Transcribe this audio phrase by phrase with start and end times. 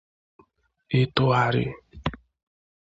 [0.99, 1.63] ịtụgharị